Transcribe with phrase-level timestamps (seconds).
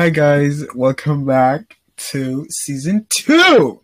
[0.00, 1.76] Hi guys, welcome back
[2.08, 3.82] to season two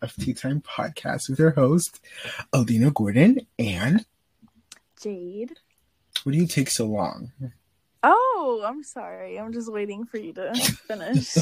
[0.00, 2.00] of Tea Time Podcast with your host,
[2.52, 3.46] Aldina Gordon.
[3.60, 4.04] And
[5.00, 5.52] Jade.
[6.24, 7.30] what do you take so long?
[8.02, 9.38] Oh, I'm sorry.
[9.38, 10.52] I'm just waiting for you to
[10.88, 11.32] finish.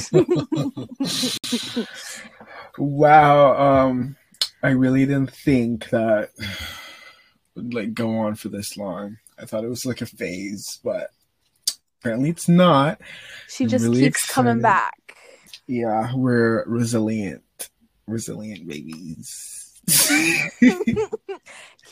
[2.77, 4.17] Wow, um,
[4.63, 6.33] I really didn't think that
[7.55, 9.17] would like go on for this long.
[9.39, 11.09] I thought it was like a phase, but
[12.01, 13.01] apparently it's not.
[13.49, 15.17] she I'm just really keeps coming back.
[15.67, 17.43] Yeah, we're resilient,
[18.07, 19.57] resilient babies.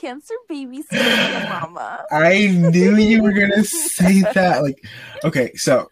[0.00, 2.04] Cancer babies, mama.
[2.10, 4.62] I knew you were gonna say that.
[4.62, 4.82] Like,
[5.24, 5.88] okay, so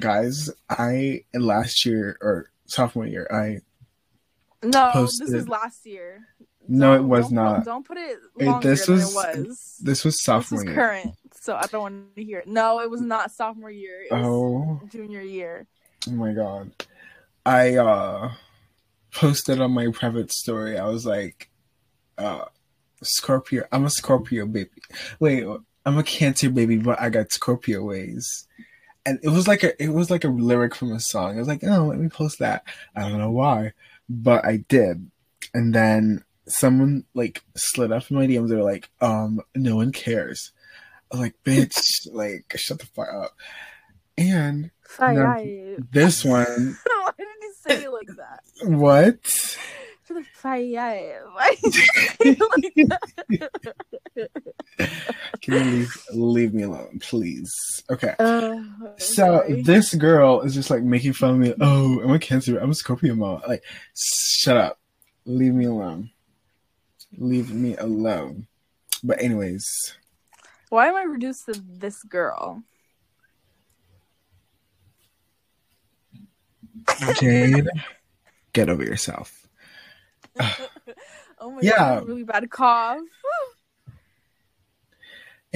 [0.00, 3.60] guys, I last year or sophomore year, I
[4.66, 5.28] No, Posted.
[5.28, 6.26] this is last year.
[6.68, 7.64] No, it was don't- not.
[7.64, 9.14] Don't put it It- longer this than was- it
[9.48, 9.78] was.
[9.82, 10.74] this was This sophomore is year.
[10.74, 12.48] current, so I don't want to hear it.
[12.48, 14.02] No, it was not sophomore year.
[14.02, 15.66] It was Oh, junior year.
[16.08, 16.72] oh my god.
[17.44, 18.32] I uh
[19.12, 20.78] posted on my private story.
[20.78, 21.50] I was like,
[22.18, 22.46] uh
[23.02, 23.64] Scorpio.
[23.72, 24.70] I'm a Scorpio baby.
[25.20, 25.44] Wait,
[25.84, 28.46] I'm a Cancer baby, but I got Scorpio ways.
[29.04, 31.36] And it was like a it was like a lyric from a song.
[31.36, 32.64] I was like, oh, let me post that.
[32.96, 33.72] I don't know why,
[34.08, 35.08] but I did.
[35.54, 38.48] And then someone like slid up in my DMs.
[38.48, 40.52] They're like, um, no one cares.
[41.12, 41.80] I was like, bitch,
[42.12, 43.32] like shut the fuck up.
[44.18, 45.76] And Fire.
[45.92, 48.40] this one, Why did you say it like that?
[48.78, 49.26] what?
[50.04, 51.24] For the fire.
[51.32, 51.74] Why did
[52.24, 52.88] you like
[54.16, 54.30] that?
[55.42, 57.52] Can you leave leave me alone, please?
[57.90, 58.14] Okay.
[58.18, 58.56] Uh,
[58.98, 59.62] So sorry.
[59.62, 61.54] this girl is just like making fun of me.
[61.60, 62.58] Oh, I'm a Cancer.
[62.58, 63.42] I'm a Scorpio mom.
[63.48, 63.64] Like,
[63.96, 64.78] shut up.
[65.24, 66.10] Leave me alone.
[67.18, 68.46] Leave me alone.
[69.02, 69.64] But anyways,
[70.68, 72.62] Why am I reduced to this girl?
[77.20, 77.68] Jade,
[78.52, 79.46] get over yourself.
[81.38, 81.76] oh my Yeah.
[81.76, 83.00] god, really bad cough.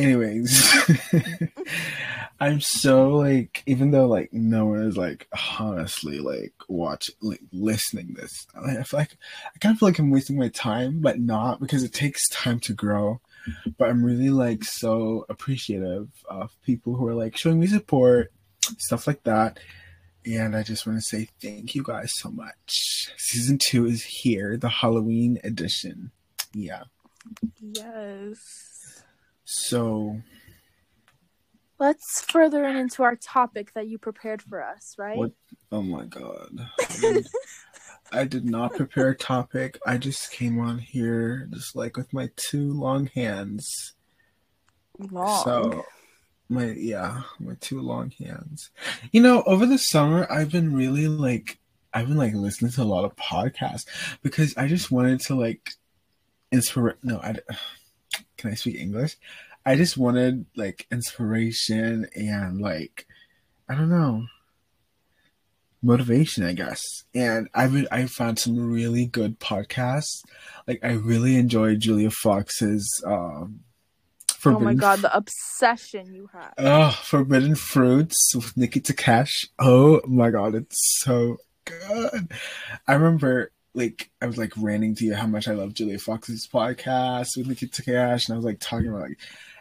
[0.00, 0.88] Anyways,
[2.40, 5.28] I'm so like, even though like no one is like
[5.58, 9.16] honestly like watch like listening this, I I feel like
[9.54, 12.60] I kind of feel like I'm wasting my time, but not because it takes time
[12.60, 13.20] to grow.
[13.78, 18.32] But I'm really like so appreciative of people who are like showing me support,
[18.78, 19.58] stuff like that.
[20.24, 23.10] And I just want to say thank you guys so much.
[23.16, 26.10] Season two is here, the Halloween edition.
[26.54, 26.84] Yeah.
[27.60, 28.69] Yes.
[29.50, 30.20] So
[31.80, 35.16] Let's further into our topic that you prepared for us, right?
[35.16, 35.32] What?
[35.72, 36.68] Oh my god.
[36.78, 37.26] I did,
[38.12, 39.78] I did not prepare a topic.
[39.86, 43.94] I just came on here just like with my two long hands.
[44.98, 45.42] Long.
[45.42, 45.86] So
[46.50, 48.68] my yeah, my two long hands.
[49.10, 51.58] You know, over the summer I've been really like
[51.94, 53.86] I've been like listening to a lot of podcasts
[54.22, 55.70] because I just wanted to like
[56.52, 57.36] inspire no, I
[58.40, 59.16] can I speak English?
[59.64, 63.06] I just wanted like inspiration and like
[63.68, 64.24] I don't know
[65.82, 66.82] motivation, I guess.
[67.14, 70.22] And I've been, I found some really good podcasts.
[70.66, 73.60] Like I really enjoyed Julia Fox's um
[74.46, 76.54] oh my god, the obsession you have.
[76.58, 79.48] Oh, Forbidden Fruits with Niki Takesh.
[79.58, 82.32] Oh my god, it's so good.
[82.86, 86.48] I remember like I was like ranting to you how much I love Julia Fox's
[86.52, 89.18] podcast with Niki Takesh, and I was like talking about like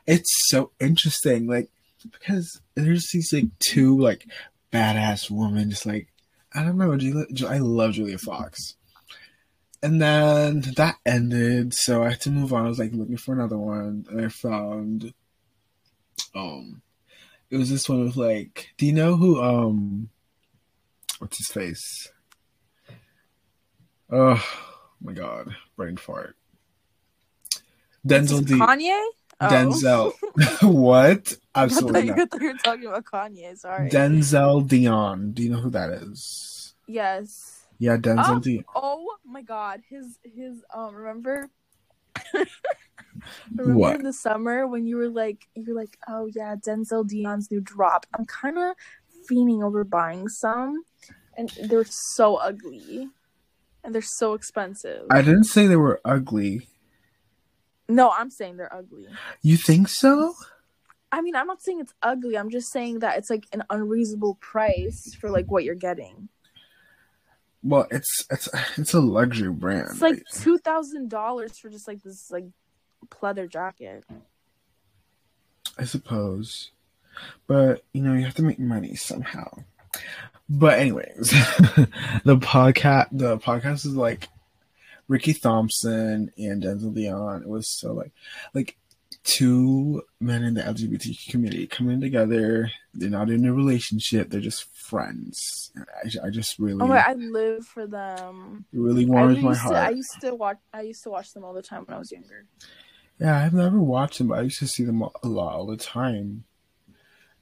[0.07, 1.69] it's so interesting, like
[2.11, 4.25] because there's these like two like
[4.71, 6.07] badass women, just like
[6.53, 8.75] I don't know, Julia, I love Julia Fox.
[9.81, 12.65] And then that ended, so I had to move on.
[12.65, 15.13] I was like looking for another one, and I found
[16.35, 16.81] um
[17.49, 20.09] it was this one with like do you know who um
[21.19, 22.11] what's his face
[24.11, 24.43] oh
[25.01, 26.35] my god brain fart
[28.05, 28.99] denzel D- Kanye?
[29.41, 29.47] Oh.
[29.47, 30.13] denzel
[30.63, 33.57] what I absolutely thought, you, not I thought you were talking about Kanye.
[33.57, 33.89] Sorry.
[33.89, 37.65] denzel dion do you know who that is yes.
[37.77, 38.39] yeah denzel Oh.
[38.39, 41.49] dion Oh my god, his his um remember
[43.55, 43.95] remember What?
[43.97, 47.61] in the summer when you were like you were like, Oh yeah, Denzel Dion's new
[47.61, 48.05] drop.
[48.17, 48.75] I'm kinda
[49.29, 50.83] fiending over buying some
[51.37, 53.09] and they're so ugly.
[53.83, 55.03] And they're so expensive.
[55.09, 56.67] i didn't say they were ugly
[57.91, 59.07] no, I'm saying they're ugly.
[59.41, 60.35] you think so
[61.11, 62.37] I mean, I'm not saying it's ugly.
[62.37, 66.29] I'm just saying that it's like an unreasonable price for like what you're getting.
[67.63, 68.47] well it's it's
[68.77, 72.45] it's a luxury brand It's like two thousand dollars for just like this like
[73.07, 74.03] pleather jacket.
[75.77, 76.71] I suppose.
[77.47, 79.63] But, you know, you have to make money somehow.
[80.49, 81.29] But anyways,
[82.23, 84.27] the podcast the podcast is like
[85.07, 87.43] Ricky Thompson and Denzel Dion.
[87.43, 88.11] It was so like
[88.53, 88.75] like
[89.23, 92.71] two men in the LGBT community coming together.
[92.93, 94.29] They're not in a relationship.
[94.29, 95.71] They're just friends.
[95.77, 98.65] I, I just really, Oh my, I live for them.
[98.73, 99.75] it really I warms used my to, heart.
[99.75, 100.57] I used to watch.
[100.73, 102.45] I used to watch them all the time when I was younger.
[103.19, 105.77] Yeah, I've never watched them, but I used to see them a lot all the
[105.77, 106.45] time.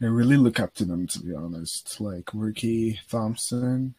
[0.02, 2.00] I really look up to them, to be honest.
[2.00, 3.96] Like Ricky Thompson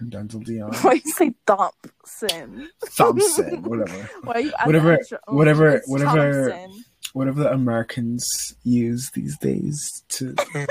[0.00, 0.72] and Denzel Dion.
[0.82, 2.68] Why you say Thompson?
[2.96, 4.10] Thompson, whatever.
[4.24, 4.98] Why you Whatever-
[5.28, 6.84] whatever- whatever- Thompson.
[7.14, 8.26] Whatever the Americans
[8.64, 10.34] use these days to,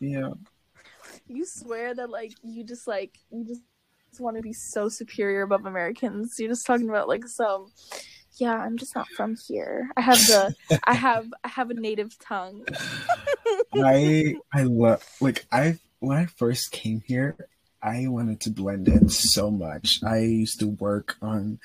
[0.00, 0.30] yeah.
[1.26, 3.60] You swear that like you just like you just
[4.20, 6.36] want to be so superior above Americans.
[6.38, 7.66] You're just talking about like some.
[8.36, 9.90] Yeah, I'm just not from here.
[9.96, 10.54] I have the.
[10.84, 11.32] I have.
[11.44, 12.64] I have a native tongue.
[13.74, 17.36] I I love like I when I first came here,
[17.82, 20.02] I wanted to blend in so much.
[20.02, 21.58] I used to work on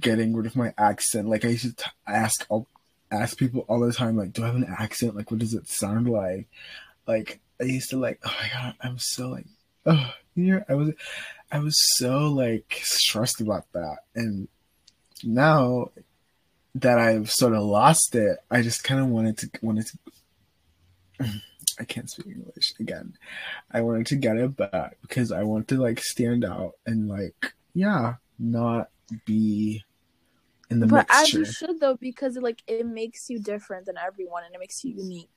[0.00, 1.28] getting rid of my accent.
[1.28, 2.66] Like I used to t- ask all,
[3.10, 5.14] ask people all the time, like, do I have an accent?
[5.14, 6.48] Like, what does it sound like?
[7.06, 9.46] Like I used to like, oh my god, I'm so like,
[9.86, 10.90] oh, you know, I was
[11.50, 14.48] I was so like stressed about that, and
[15.24, 15.90] now
[16.74, 21.30] that I've sort of lost it, I just kind of wanted to wanted to.
[21.80, 23.14] I can't speak English again.
[23.70, 27.54] I wanted to get it back because I want to like stand out and like
[27.74, 28.90] yeah, not
[29.24, 29.84] be
[30.70, 34.44] in the but as you should though, because like it makes you different than everyone,
[34.44, 35.28] and it makes you unique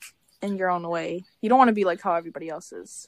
[0.42, 1.24] in your own way.
[1.42, 3.08] You don't want to be like how everybody else is.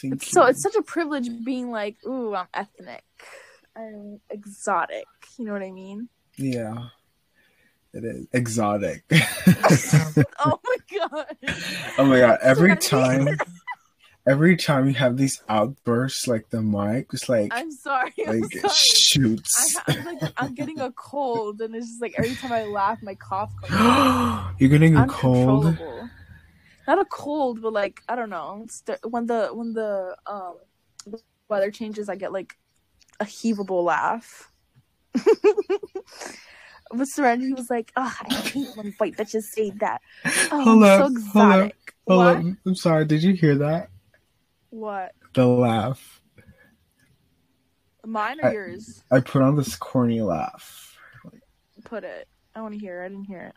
[0.00, 3.04] Thank It's so it's such a privilege being like, ooh, I'm ethnic,
[3.78, 5.06] I'm exotic.
[5.38, 6.08] You know what I mean?
[6.36, 6.88] yeah,
[7.92, 9.04] it is exotic.
[10.40, 11.36] oh my god!
[11.98, 12.38] oh my god!
[12.42, 13.26] Every That's what I mean.
[13.26, 13.38] time,
[14.28, 18.12] every time you have these outbursts, like the mic, just like I'm sorry.
[18.26, 18.74] I'm like sorry.
[18.74, 19.76] shoots.
[19.86, 22.98] I, I'm like I'm getting a cold, and it's just like every time I laugh,
[23.00, 24.54] my cough comes.
[24.58, 25.78] You're getting a cold.
[26.88, 28.66] Not a cold, but like I don't know.
[29.04, 30.56] When the when the um
[31.06, 32.56] the weather changes, I get like
[33.20, 34.50] a heavable laugh.
[36.92, 37.08] but
[37.40, 40.00] he was like, "Oh, I hate when white bitches say that."
[40.50, 41.72] Oh, Hold I'm up, so hold up.
[42.08, 42.44] Hold up.
[42.66, 43.04] I'm sorry.
[43.04, 43.90] Did you hear that?
[44.70, 45.12] What?
[45.34, 46.22] The laugh.
[48.04, 49.02] Mine or I- yours?
[49.10, 50.96] I put on this corny laugh.
[51.84, 52.26] Put it.
[52.54, 53.02] I want to hear.
[53.02, 53.06] it.
[53.06, 53.54] I didn't hear it.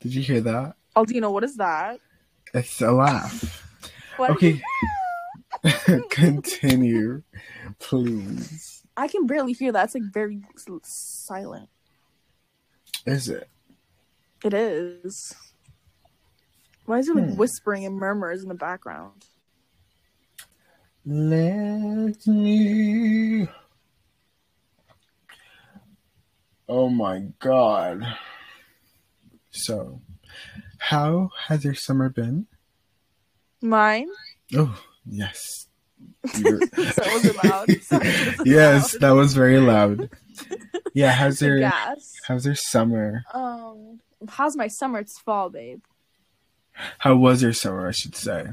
[0.00, 0.76] Did you hear that?
[0.96, 1.98] Aldino, what is that?
[2.52, 3.62] It's a laugh.
[4.18, 4.60] Okay.
[6.10, 7.22] Continue,
[7.78, 8.82] please.
[8.96, 9.84] I can barely hear that.
[9.86, 10.42] It's like very
[10.84, 11.68] silent.
[13.06, 13.48] Is it?
[14.44, 15.34] It is.
[16.86, 17.36] Why is it like Hmm.
[17.36, 19.24] whispering and murmurs in the background?
[21.06, 23.48] Let me.
[26.68, 28.02] Oh my god.
[29.50, 30.00] So,
[30.78, 32.46] how has your summer been?
[33.62, 34.08] Mine?
[34.56, 34.78] Oh,
[35.08, 35.66] yes.
[36.38, 37.68] You're- was loud?
[37.90, 39.00] Was yes, loud?
[39.00, 40.10] that was very loud.
[40.92, 42.12] Yeah, how's your gas.
[42.26, 43.24] how's your summer?
[43.32, 44.98] Um, how's my summer?
[45.00, 45.82] It's fall, babe.
[46.98, 48.46] How was your summer, I should say?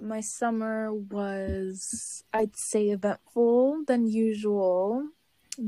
[0.00, 5.08] My summer was, I'd say, eventful than usual.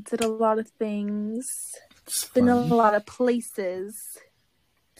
[0.08, 1.46] Did a lot of things.
[2.06, 3.98] It's Been a lot of places.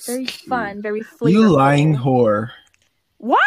[0.07, 0.83] Very fun.
[0.83, 1.31] Very flavorful.
[1.33, 2.51] You lying whore.
[3.19, 3.41] What?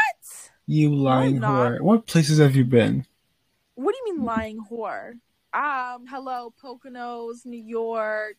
[0.65, 1.71] You lying not.
[1.73, 1.81] whore.
[1.81, 3.05] What places have you been?
[3.75, 5.13] What do you mean lying whore?
[5.53, 8.37] Um, hello, Poconos, New York.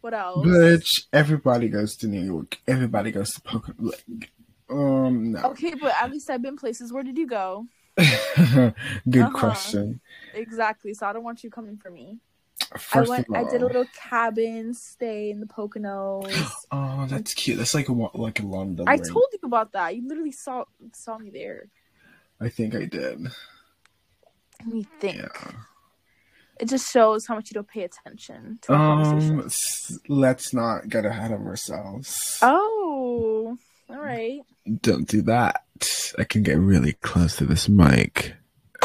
[0.00, 0.46] What else?
[0.46, 2.58] Bitch, everybody goes to New York.
[2.66, 3.74] Everybody goes to Poconos.
[4.08, 4.30] Like,
[4.70, 5.40] um, no.
[5.50, 6.92] Okay, but at least I've been places.
[6.92, 7.66] Where did you go?
[7.96, 8.74] Good
[9.22, 9.30] Uh-huh.
[9.30, 10.00] question.
[10.34, 10.94] Exactly.
[10.94, 12.18] So I don't want you coming for me.
[12.76, 13.26] First I went.
[13.34, 16.30] I did a little cabin stay in the Poconos.
[16.70, 17.56] Oh, that's cute.
[17.56, 18.86] That's like a like a London.
[18.88, 19.96] I told you about that.
[19.96, 21.68] You literally saw saw me there.
[22.40, 23.22] I think I did.
[24.64, 25.16] Let me think.
[25.16, 25.52] Yeah.
[26.60, 29.50] It just shows how much you don't pay attention to the Um,
[30.08, 32.38] let's not get ahead of ourselves.
[32.42, 33.56] Oh,
[33.88, 34.40] all right.
[34.82, 35.62] Don't do that.
[36.18, 38.34] I can get really close to this mic.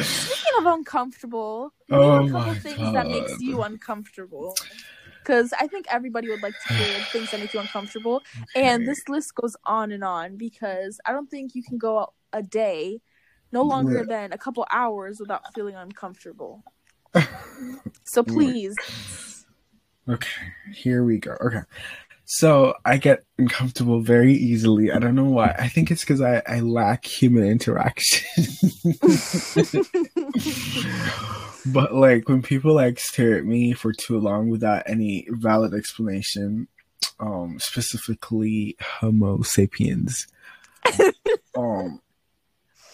[0.00, 4.56] Speaking of uncomfortable, name Oh a couple things that makes you uncomfortable.
[5.22, 8.22] Because I think everybody would like to hear things that make you uncomfortable.
[8.54, 12.42] And this list goes on and on because I don't think you can go a
[12.42, 13.00] day,
[13.52, 14.04] no longer Yeah.
[14.04, 16.64] than a couple hours without feeling uncomfortable.
[18.04, 18.74] So please,
[20.08, 21.36] Okay, here we go.
[21.42, 21.60] Okay.
[22.30, 24.92] So I get uncomfortable very easily.
[24.92, 25.56] I don't know why.
[25.58, 28.44] I think it's because I, I lack human interaction.
[31.72, 36.68] but like when people like stare at me for too long without any valid explanation,
[37.18, 40.26] um, specifically Homo sapiens,
[41.56, 42.02] um,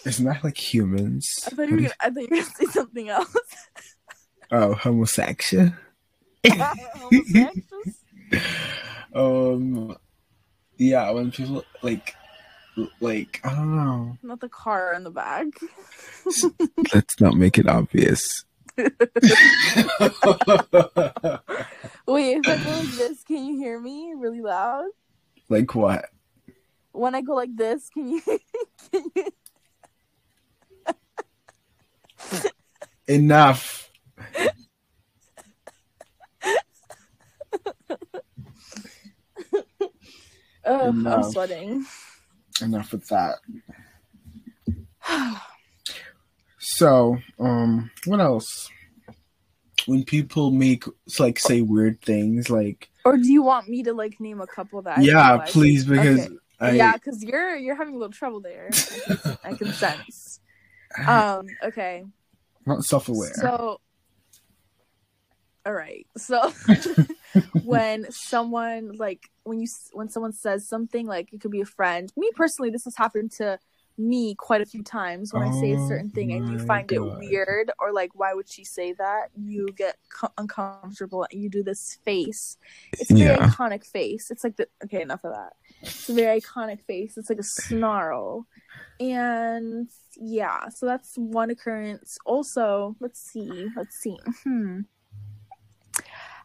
[0.05, 1.27] isn't that like humans?
[1.45, 3.35] I thought you were gonna, I thought you were gonna say something else.
[4.49, 5.73] Oh, homosexual.
[6.49, 7.95] Homosexuals?
[9.15, 9.97] um,
[10.77, 12.15] yeah, when people like,
[12.99, 14.17] like I don't know.
[14.21, 15.47] Not the car in the back.
[16.93, 18.45] Let's not make it obvious.
[18.77, 18.89] Wait,
[22.37, 24.89] if I go like this, can you hear me really loud?
[25.49, 26.05] like what?
[26.91, 28.21] When I go like this, can you?
[28.91, 29.25] Can you...
[33.07, 33.84] Enough.
[40.65, 41.85] Ugh, I'm sweating.
[42.61, 43.35] Enough with that.
[46.59, 48.69] So, um, what else?
[49.85, 50.83] When people make
[51.19, 54.81] like say weird things, like Or do you want me to like name a couple
[54.81, 54.97] that?
[54.97, 56.35] I yeah, please, because Okay.
[56.59, 58.69] I yeah, because you're you're having a little trouble there.
[59.43, 60.39] I can sense.
[61.07, 61.45] Um.
[61.61, 62.05] Okay.
[62.65, 63.33] not self-aware.
[63.33, 63.81] So.
[65.65, 66.05] All right.
[66.17, 66.51] So
[67.61, 72.11] when someone like when you when someone says something like it could be a friend.
[72.17, 73.59] Me personally, this has happened to
[73.97, 76.65] me quite a few times when I say a Oh certain thing and you my
[76.65, 79.29] find it weird or like why would she say that?
[79.35, 82.57] You get co- uncomfortable and you do this face.
[82.99, 83.47] It's a very Yeah.
[83.47, 84.29] iconic face.
[84.31, 85.53] It's like the okay, enough of that.
[85.99, 87.17] It's a very iconic face.
[87.17, 88.47] It's like a snarl.
[88.99, 92.17] And yeah, so that's one occurrence.
[92.25, 93.71] Also, let's see.
[93.75, 94.17] Let's see.
[94.43, 94.81] Hmm.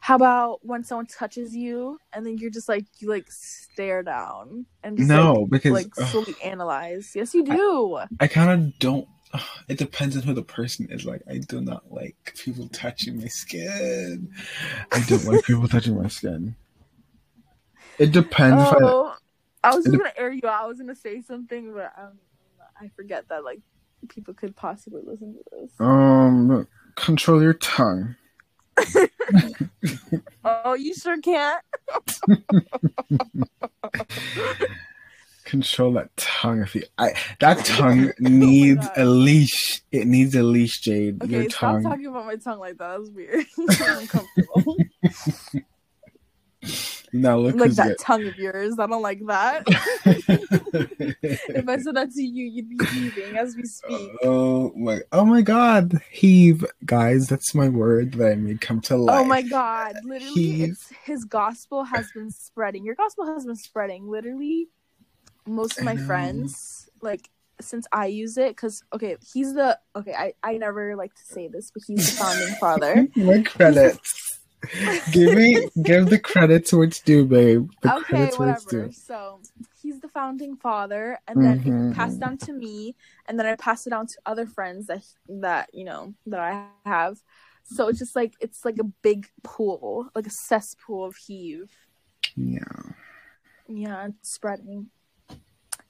[0.01, 4.65] How about when someone touches you and then you're just like you like stare down
[4.83, 7.13] and just no, like, because like ugh, slowly analyze.
[7.15, 8.01] Yes, you do.
[8.19, 9.07] I kind of don't.
[9.69, 11.05] It depends on who the person is.
[11.05, 14.33] Like, I do not like people touching my skin.
[14.91, 16.57] I don't like people touching my skin.
[17.99, 18.63] It depends.
[18.63, 19.15] if I, Oh,
[19.63, 20.65] I was just dep- gonna air you out.
[20.65, 22.13] I was gonna say something, but um,
[22.81, 23.61] I forget that like
[24.09, 25.71] people could possibly listen to this.
[25.79, 26.67] um,
[26.97, 28.17] control your tongue.
[30.45, 31.63] Oh, you sure can't.
[35.45, 36.63] Control that tongue.
[36.63, 38.99] If you, I that tongue oh needs God.
[38.99, 39.83] a leash.
[39.91, 41.23] It needs a leash, Jade.
[41.23, 41.83] Okay, your stop tongue.
[41.83, 42.89] talking about my tongue like that.
[42.91, 43.47] That was weird.
[43.59, 44.77] Uncomfortable.
[47.13, 48.79] No, look like that tongue of yours.
[48.79, 49.65] I don't like that.
[50.07, 54.11] if I said that to you, you'd be heaving as we speak.
[54.23, 55.01] oh my!
[55.13, 56.01] Oh my God!
[56.11, 57.29] Heave, guys.
[57.29, 59.21] That's my word that I made come to life.
[59.21, 59.97] Oh my god!
[60.05, 62.85] Literally, He- it's his gospel has been spreading.
[62.85, 64.09] Your gospel has been spreading.
[64.09, 64.69] Literally,
[65.47, 67.29] most of my friends, like
[67.61, 70.15] since I use it, because okay, he's the okay.
[70.15, 73.09] I I never like to say this, but he's the founding father.
[73.17, 74.30] my credits.
[75.13, 77.71] Give me, give the credits where it's due, babe.
[77.83, 78.87] The okay, whatever.
[78.87, 78.93] due.
[78.93, 79.41] So
[79.81, 81.91] he's the founding father, and then Mhm.
[81.91, 82.95] it passed down to me,
[83.27, 86.69] and then I passed it down to other friends that that you know that I
[86.89, 87.23] have.
[87.65, 91.71] So it's just like it's like a big pool, like a cesspool of heave.
[92.37, 92.65] Yeah.
[93.69, 94.91] Yeah, it's spreading.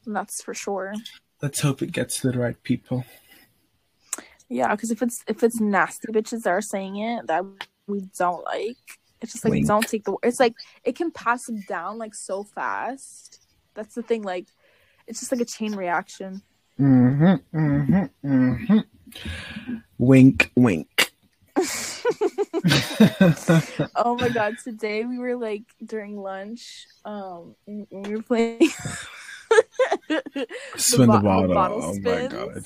[0.07, 0.95] And that's for sure.
[1.43, 3.05] Let's hope it gets to the right people.
[4.49, 7.45] Yeah, because if it's if it's nasty bitches that are saying it that
[7.91, 8.77] we don't like,
[9.21, 9.67] it's just like Wink.
[9.67, 10.17] don't take the.
[10.23, 10.55] It's like
[10.85, 13.41] it can pass them down like so fast.
[13.75, 14.23] That's the thing.
[14.23, 14.47] Like,
[15.07, 16.43] it's just like a chain reaction.
[16.81, 17.59] Mm-hmm.
[17.59, 18.27] Mm-hmm.
[18.27, 18.79] Mm-hmm.
[19.99, 21.13] Wink, wink.
[23.97, 24.57] Oh my god!
[24.63, 26.87] Today we were like during lunch.
[27.05, 28.61] Um, we were playing.
[30.77, 31.83] Spin the, bo- bottle.
[31.83, 32.65] oh my god.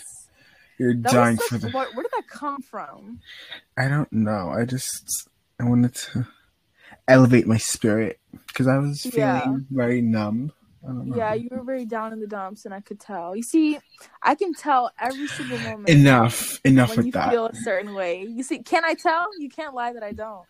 [0.78, 3.20] You're That dying for the what, where did that come from?
[3.76, 4.50] I don't know.
[4.50, 5.28] I just
[5.60, 6.26] I wanted to
[7.06, 9.54] elevate my spirit because I was feeling Yeah.
[9.70, 10.52] very numb.
[10.82, 11.16] I don't know.
[11.16, 13.34] Yeah, you were very down in the dumps, and I could tell.
[13.34, 13.78] You see,
[14.22, 15.88] I can tell every single moment.
[15.88, 16.60] Enough.
[16.64, 17.30] Enough with you that.
[17.30, 18.22] feel a certain way.
[18.28, 19.28] You see, can I tell?
[19.38, 20.44] You can't lie that I don't.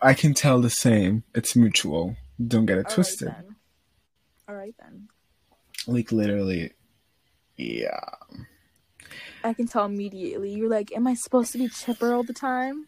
[0.00, 1.24] I can tell the same.
[1.34, 2.14] It's mutual.
[2.46, 3.28] Don't get it All right twisted.
[3.28, 3.56] then.
[4.48, 5.08] All right then.
[5.88, 6.72] like literally.
[7.56, 7.98] Yeah.
[9.44, 10.52] I can tell immediately.
[10.52, 12.86] You're like, am I supposed to be chipper all the time?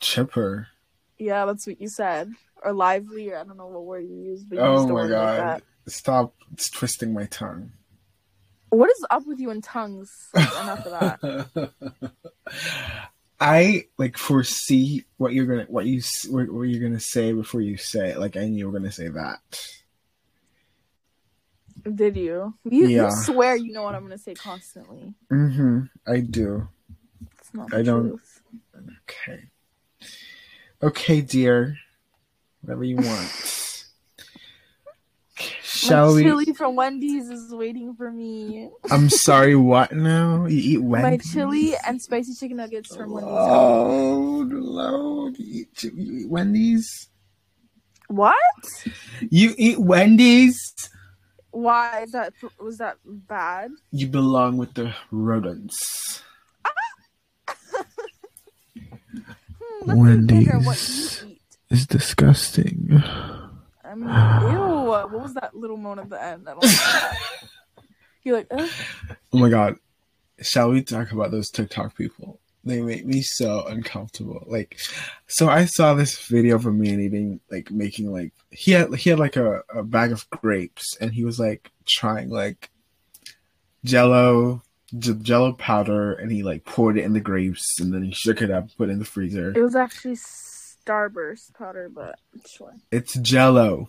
[0.00, 0.68] Chipper.
[1.18, 2.30] Yeah, that's what you said.
[2.62, 5.10] Or lively, or I don't know what word you used, but you Oh my word
[5.10, 5.62] like god.
[5.86, 7.72] Stop it's twisting my tongue.
[8.70, 10.10] What is up with you in tongues?
[10.34, 11.70] Enough of that.
[13.40, 17.76] I like foresee what you're gonna what you what, what you're gonna say before you
[17.76, 18.18] say it.
[18.18, 19.40] Like I knew you were gonna say that.
[21.92, 22.54] Did you?
[22.64, 23.04] You, Yeah.
[23.04, 25.14] you swear you know what I'm gonna say constantly.
[25.30, 25.80] Mm-hmm.
[26.06, 26.68] I do.
[27.38, 28.42] It's not I don't- truth.
[29.02, 29.44] Okay.
[30.82, 31.76] Okay, dear.
[32.62, 33.30] Whatever you want.
[35.62, 36.22] Shall My we?
[36.22, 38.70] chili from Wendy's is waiting for me.
[38.90, 39.56] I'm sorry.
[39.56, 40.46] What now?
[40.46, 41.26] You eat Wendy's?
[41.34, 43.30] My chili and spicy chicken nuggets from Wendy's.
[43.32, 47.08] Oh, Lord, you eat, you eat Wendy's?
[48.08, 48.36] What?
[49.30, 50.60] You eat Wendy's?
[51.54, 52.32] Why is that?
[52.58, 53.70] Was that bad?
[53.92, 56.22] You belong with the rodents.
[59.86, 61.22] Hmm, let's be bigger what Wendy's.
[61.22, 61.42] you eat.
[61.70, 63.02] It's disgusting.
[63.84, 64.58] I mean, ew.
[64.88, 66.48] What was that little moan at the end?
[66.48, 67.18] I don't like that.
[68.24, 68.70] You're like, Ugh.
[69.32, 69.76] Oh my god.
[70.40, 72.40] Shall we talk about those TikTok people?
[72.64, 74.42] They make me so uncomfortable.
[74.46, 74.78] Like,
[75.26, 79.10] so I saw this video of a man eating, like making like he had he
[79.10, 82.70] had like a, a bag of grapes, and he was like trying like
[83.84, 84.62] Jello,
[84.98, 88.40] j- Jello powder, and he like poured it in the grapes, and then he shook
[88.40, 89.52] it up, put it in the freezer.
[89.54, 92.18] it was actually Starburst powder, but
[92.48, 92.74] sure.
[92.90, 93.88] It's Jello.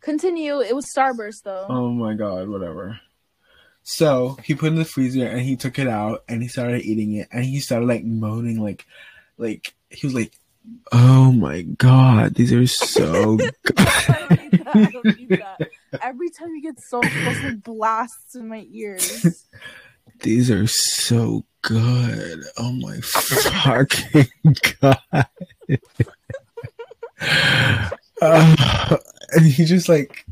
[0.00, 0.60] Continue.
[0.60, 1.66] It was Starburst though.
[1.68, 3.00] Oh my god, whatever.
[3.90, 6.82] So he put it in the freezer and he took it out and he started
[6.82, 8.84] eating it and he started like moaning like
[9.38, 10.34] like he was like
[10.92, 13.54] Oh my god, these are so good.
[13.78, 14.76] I don't need that.
[14.76, 15.70] I don't need that.
[16.02, 19.46] Every time you get so close, it blasts in my ears.
[20.20, 22.40] these are so good.
[22.58, 24.28] Oh my fucking
[24.82, 25.26] god.
[28.20, 28.96] Uh,
[29.32, 30.26] and he just like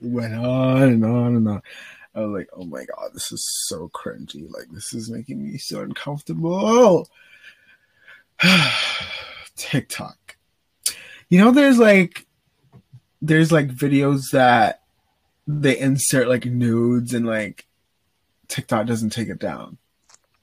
[0.00, 1.62] went on and on and on.
[2.14, 4.50] I was like, oh my god, this is so cringy.
[4.50, 7.08] Like, this is making me so uncomfortable.
[9.56, 10.36] TikTok.
[11.28, 12.26] You know, there's like,
[13.22, 14.82] there's like videos that
[15.46, 17.66] they insert like nudes and like
[18.48, 19.78] TikTok doesn't take it down.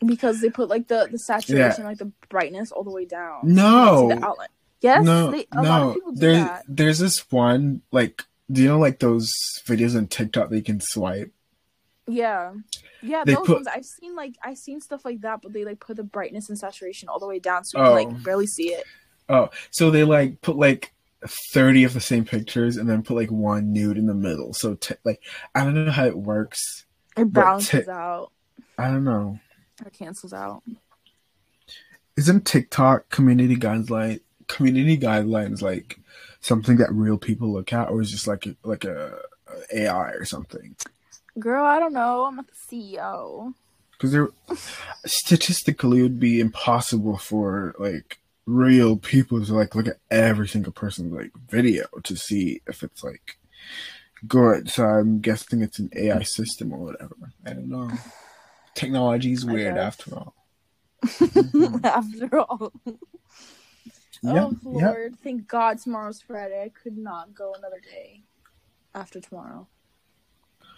[0.06, 3.40] because they put like the the saturation, like the brightness, all the way down.
[3.44, 4.10] No.
[4.10, 4.48] The outline.
[4.80, 5.98] Yes, no, they, no.
[6.14, 6.64] There's that.
[6.68, 9.28] there's this one like, do you know like those
[9.66, 11.32] videos on TikTok that you can swipe?
[12.08, 12.54] Yeah,
[13.02, 13.24] yeah.
[13.26, 14.16] They those put- ones I've seen.
[14.16, 17.20] Like I've seen stuff like that, but they like put the brightness and saturation all
[17.20, 17.88] the way down, so you Oh.
[17.88, 18.24] can like oh.
[18.24, 18.86] barely see it.
[19.30, 20.94] Oh, so they like put like
[21.54, 24.54] thirty of the same pictures and then put like one nude in the middle.
[24.54, 25.22] So t- like
[25.54, 26.86] I don't know how it works.
[27.18, 28.32] It balances ti- out
[28.78, 29.40] I don't know.
[29.86, 30.64] It cancels out.
[32.16, 36.00] Isn't TikTok community guideline community guidelines like
[36.40, 39.20] something that real people look at, or is just like a, like a,
[39.72, 40.76] a AI or something?
[41.40, 42.26] Girl, I don't know.
[42.26, 43.54] I'm not the CEO.
[43.92, 44.30] Because there
[45.06, 50.72] statistically it would be impossible for like real people to like look at every single
[50.72, 53.38] person's like video to see if it's like
[54.28, 54.70] good.
[54.70, 57.16] So I'm guessing it's an AI system or whatever.
[57.46, 57.92] I don't know.
[58.76, 60.34] Technology is weird after all.
[61.84, 62.74] After all.
[62.86, 62.96] Yep,
[64.26, 64.82] oh yep.
[64.82, 66.64] Lord, thank God tomorrow's Friday.
[66.64, 68.24] I could not go another day
[68.96, 69.68] after tomorrow.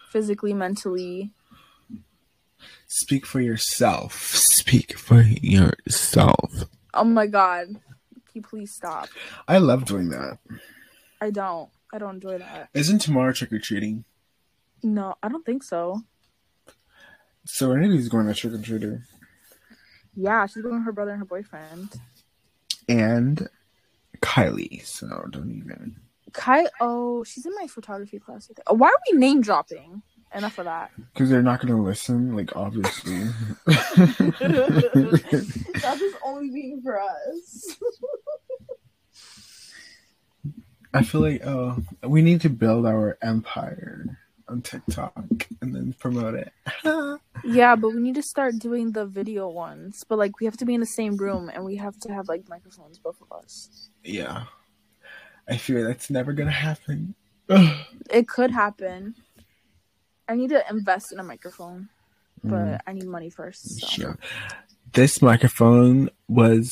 [0.09, 1.31] Physically, mentally.
[2.87, 4.33] Speak for yourself.
[4.35, 6.65] Speak for yourself.
[6.93, 7.67] Oh my God.
[7.67, 7.81] Can
[8.33, 9.09] you please stop?
[9.47, 10.39] I love doing that.
[11.21, 11.69] I don't.
[11.93, 12.69] I don't enjoy that.
[12.73, 14.03] Isn't tomorrow trick or treating?
[14.83, 16.01] No, I don't think so.
[17.45, 19.03] Serenity's going to trick or treater.
[20.15, 21.93] Yeah, she's going with her brother and her boyfriend.
[22.87, 23.47] And
[24.21, 24.85] Kylie.
[24.85, 25.97] So don't even.
[26.33, 28.49] Kai, oh, she's in my photography class.
[28.67, 30.01] Oh, why are we name dropping?
[30.33, 30.91] Enough of that.
[31.13, 33.17] Because they're not going to listen, like, obviously.
[33.65, 34.31] that
[35.01, 37.77] is just only being for us.
[40.93, 46.35] I feel like, oh, we need to build our empire on TikTok and then promote
[46.35, 46.51] it.
[47.43, 50.03] yeah, but we need to start doing the video ones.
[50.07, 52.27] But like, we have to be in the same room and we have to have
[52.27, 53.89] like microphones, both of us.
[54.03, 54.43] yeah.
[55.49, 57.15] I fear that's never to happen.
[57.49, 57.75] Ugh.
[58.11, 59.15] It could happen.
[60.27, 61.89] I need to invest in a microphone,
[62.43, 63.79] but Mm, I need money first.
[63.79, 63.87] So.
[63.87, 64.17] sure.
[64.93, 66.69] This microphone was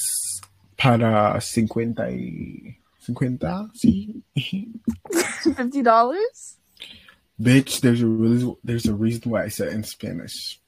[0.78, 2.78] para 50 y...
[3.00, 3.38] 50?
[3.74, 4.22] Sí.
[5.56, 6.58] Fifty dollars?
[7.42, 10.60] Bitch, there's a really, there's a reason why I said it in Spanish.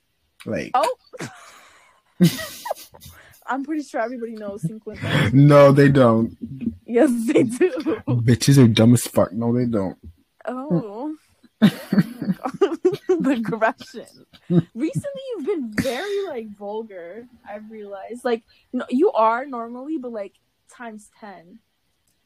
[0.45, 0.95] Like, Oh.
[3.49, 5.31] I'm pretty sure everybody knows cincuenta.
[5.33, 6.37] no, they don't.
[6.85, 7.71] Yes, they do.
[8.07, 9.33] Bitches are dumb as fuck.
[9.33, 9.97] No, they don't.
[10.45, 11.15] Oh.
[11.59, 14.05] the aggression.
[14.49, 17.27] Recently, you've been very like vulgar.
[17.49, 20.35] I've realized, like, no, you are normally, but like
[20.71, 21.59] times ten.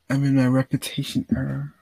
[0.09, 1.73] I'm in my reputation era.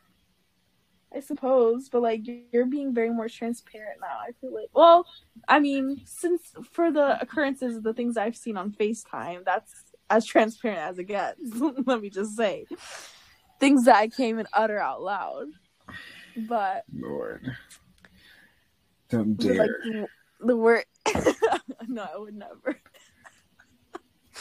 [1.14, 2.22] I suppose, but like
[2.52, 4.18] you're being very more transparent now.
[4.22, 5.06] I feel like, well,
[5.48, 9.74] I mean, since for the occurrences, the things I've seen on FaceTime, that's
[10.10, 11.40] as transparent as it gets.
[11.86, 12.66] Let me just say,
[13.60, 15.48] things that I came and utter out loud.
[16.36, 17.56] But Lord.
[19.10, 20.08] Don't the, like dare.
[20.40, 20.86] the, the word,
[21.88, 22.80] no, I would never.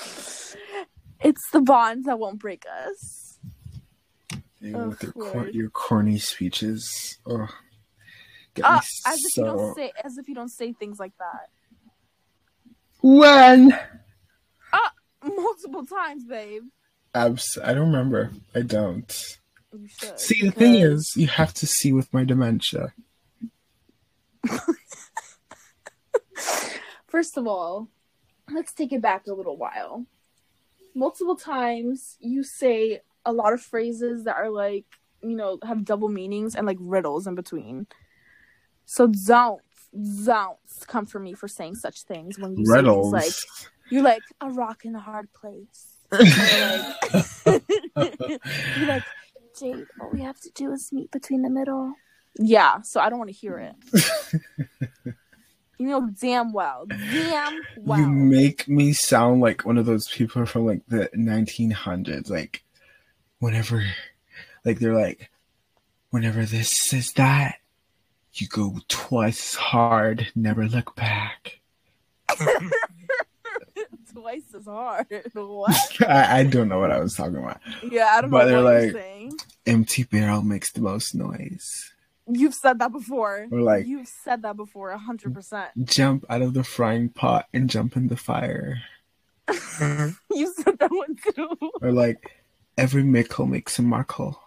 [1.20, 3.29] it's the bonds that won't break us.
[4.60, 7.18] With your, cor- your corny speeches.
[7.26, 7.48] Oh,
[8.62, 11.48] Uh, as if you don't say, as if you don't say things like that
[13.00, 13.78] When?
[15.22, 16.64] multiple times, babe.
[17.14, 18.30] Abs- I don't remember.
[18.54, 19.38] I don't.
[19.72, 20.18] You should.
[20.18, 22.92] See, the thing is, you have to see with my dementia.
[27.06, 27.88] First of all,
[28.50, 30.06] let's take it back a little while.
[30.94, 34.84] Multiple times you say a lot of phrases that are like,
[35.22, 37.86] you know, have double meanings and like riddles in between.
[38.86, 39.62] So don't,
[40.24, 43.12] don't come for me for saying such things when you Riddles.
[43.12, 45.86] say things like, you're like, a rock in a hard place.
[48.76, 49.04] You're like,
[49.58, 51.94] Jade, all we have to do is meet between the middle.
[52.38, 53.74] Yeah, so I don't want to hear it.
[55.78, 57.98] you know damn well, damn well.
[57.98, 62.30] You make me sound like one of those people from like the 1900s.
[62.30, 62.62] Like,
[63.40, 63.84] whenever,
[64.64, 65.30] like, they're like,
[66.10, 67.56] whenever this says that,
[68.34, 71.60] you go twice as hard, never look back.
[74.12, 75.06] Twice as hard.
[75.34, 75.96] what?
[76.08, 77.60] I, I don't know what I was talking about.
[77.88, 79.32] Yeah, I don't But know they're what like- you're saying.
[79.66, 81.92] Empty barrel makes the most noise.
[82.26, 83.46] You've said that before.
[83.52, 85.70] Or like, You've said that before, a hundred percent.
[85.84, 88.78] jump out of the frying pot and jump in the fire.
[89.48, 91.48] You said that one too.
[91.82, 92.30] Or like,
[92.76, 94.40] every mickle makes a muckle.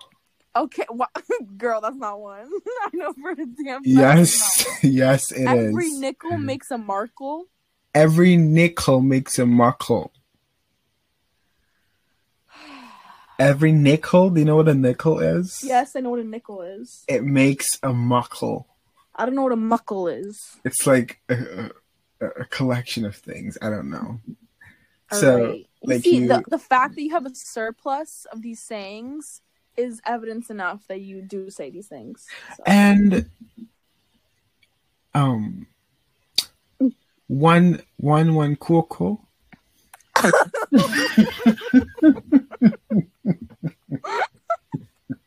[0.56, 1.08] Okay, wha-
[1.58, 2.48] girl, that's not one.
[2.84, 3.84] I know for a damn.
[3.84, 4.78] fact that's Yes, not one.
[4.94, 5.46] yes, it is.
[5.46, 5.50] Hmm.
[5.50, 7.46] Every nickel makes a markle.
[7.96, 10.12] Every nickel makes a muckle.
[13.40, 15.64] Every nickel, do you know what a nickel is?
[15.64, 17.04] Yes, I know what a nickel is.
[17.08, 18.68] It makes a muckle.
[19.16, 20.58] I don't know what a muckle is.
[20.64, 21.72] It's like a,
[22.22, 23.58] a, a collection of things.
[23.62, 24.20] I don't know.
[25.12, 25.68] All So, right.
[25.84, 29.42] You like see, you- the, the fact that you have a surplus of these sayings
[29.76, 32.28] is evidence enough that you do say these things.
[32.56, 32.64] So.
[32.66, 33.30] And
[35.14, 35.68] um,
[37.28, 39.28] one, one, one, cool, cool.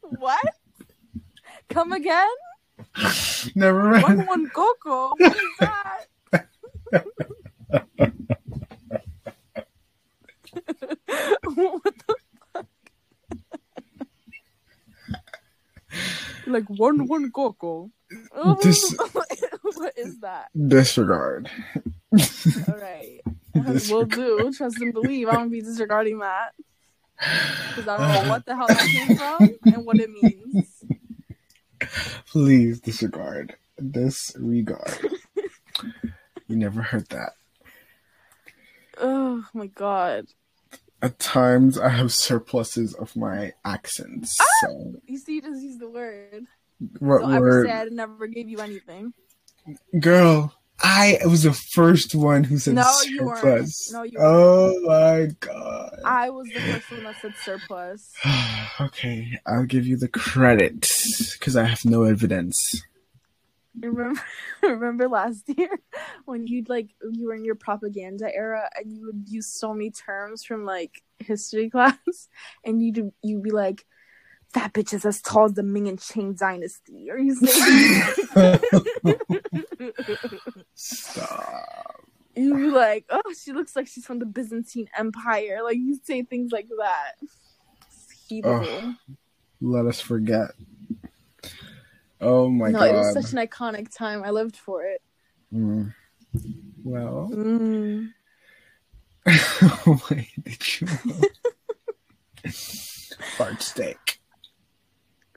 [0.03, 0.40] what?
[1.69, 2.29] Come again?
[3.55, 4.27] Never One mind.
[4.29, 5.12] one coco.
[5.19, 6.05] What is that?
[11.44, 12.14] what the
[12.53, 12.66] fuck?
[16.46, 17.90] like one one coco.
[18.35, 18.96] Oh, this-
[19.62, 20.49] what is that?
[20.68, 21.51] Disregard.
[22.12, 23.20] All right.
[23.88, 24.53] We'll do.
[24.57, 25.29] Trust and believe.
[25.29, 26.53] I won't be disregarding that.
[27.18, 30.85] Because I don't know what the hell that came from and what it means.
[32.27, 33.57] Please disregard.
[33.90, 34.99] Disregard.
[36.46, 37.33] you never heard that.
[38.99, 40.27] Oh my god.
[41.02, 44.37] At times, I have surpluses of my accents.
[44.40, 44.44] Ah!
[44.62, 46.46] So, You see, you just use the word.
[46.98, 47.66] what Don't ever word?
[47.66, 49.12] say I never gave you anything.
[50.00, 53.04] Girl, I was the first one who said surplus.
[53.04, 53.72] No, you weren't.
[53.92, 56.00] No, you Oh my god.
[56.04, 58.12] I was the first one that said surplus.
[58.80, 60.88] okay, I'll give you the credit
[61.32, 62.82] because I have no evidence.
[63.81, 64.21] Remember,
[64.62, 65.69] remember last year
[66.25, 69.91] when you'd like you were in your propaganda era and you would use so many
[69.91, 72.29] terms from like history class,
[72.65, 73.85] and you'd you'd be like,
[74.55, 78.59] "That bitch is as tall as the Ming and Qing dynasty," or you say,
[80.75, 82.05] Stop.
[82.35, 86.23] you'd be like, "Oh, she looks like she's from the Byzantine Empire." Like you say
[86.23, 87.12] things like that.
[87.21, 88.97] It's heatable.
[89.61, 90.51] Let us forget.
[92.20, 92.88] Oh my no, god.
[92.88, 94.22] it was such an iconic time.
[94.24, 95.02] I lived for it.
[95.52, 95.94] Mm.
[96.85, 98.12] Well, Mm.
[100.11, 101.20] wait, did you know?
[103.37, 104.20] Fart steak.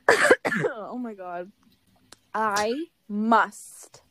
[0.08, 1.50] oh my god.
[2.34, 4.02] I must.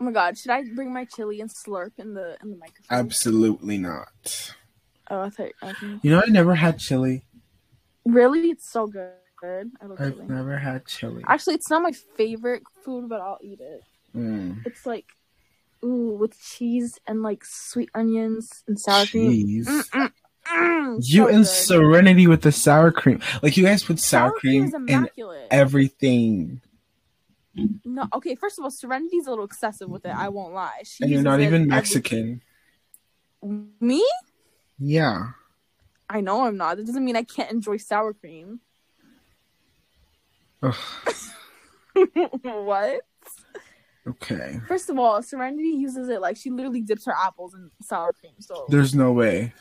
[0.00, 2.98] Oh my god, should I bring my chili and slurp in the in the microphone?
[2.98, 4.52] Absolutely not.
[5.10, 5.52] Oh, I thought.
[5.62, 7.24] I think- You know, I never had chili.
[8.06, 9.12] Really, it's so good.
[9.80, 10.26] I love I've chili.
[10.28, 11.22] never had chili.
[11.26, 13.82] Actually, it's not my favorite food, but I'll eat it.
[14.14, 14.64] Mm.
[14.66, 15.06] It's like,
[15.84, 19.64] ooh, with cheese and like sweet onions and sour cream.
[19.64, 20.12] Mm, mm,
[20.46, 21.46] mm, You so and good.
[21.46, 23.20] Serenity with the sour cream.
[23.42, 25.08] Like you guys put sour, cream, is in
[25.50, 26.60] everything.
[27.84, 28.34] no, okay.
[28.34, 30.14] First of all, Serenity's a little excessive with it.
[30.14, 30.82] I won't lie.
[30.84, 32.42] She And you're not even Mexican.
[33.80, 34.04] Me?
[34.78, 35.28] Yeah.
[36.08, 36.76] I know I'm not.
[36.76, 38.60] That doesn't mean I can't enjoy sour cream.
[42.42, 43.00] What?
[44.06, 44.60] Okay.
[44.68, 48.34] First of all, Serenity uses it like she literally dips her apples in sour cream.
[48.40, 49.52] So There's no way.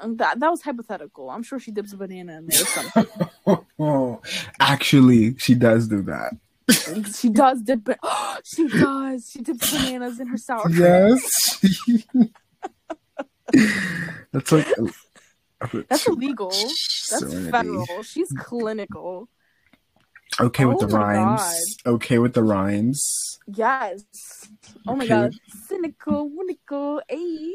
[0.00, 1.28] um, that that was hypothetical.
[1.28, 3.06] I'm sure she dips a banana in there or something.
[3.80, 4.20] Oh,
[4.60, 6.34] actually, she does do that.
[7.18, 7.84] she does dip.
[7.84, 7.96] Ba-
[8.44, 9.30] she does.
[9.30, 10.76] She dips bananas in her sour cream.
[10.80, 11.64] Yes.
[14.32, 14.66] That's like.
[14.78, 14.86] a-
[15.60, 16.50] a bit That's illegal.
[16.50, 17.50] That's Serenity.
[17.50, 18.02] federal.
[18.04, 19.28] She's clinical.
[20.40, 21.76] Okay with Oh the my rhymes.
[21.84, 23.38] Okay with the rhymes.
[23.46, 24.48] Yes.
[24.86, 25.34] Oh my god.
[25.68, 27.52] Cynical, winical, ayy.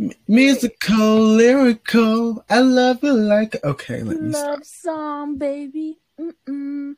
[0.00, 2.44] M- musical, lyrical.
[2.50, 3.62] I love it like.
[3.64, 4.50] Okay, let me stop.
[4.50, 5.98] Love song, baby.
[6.20, 6.94] Mm-mm.